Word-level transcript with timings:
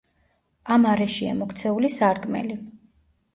ამ 0.75 0.87
არეშია 0.91 1.35
მოქცეული 1.41 1.93
სარკმელი. 1.97 2.59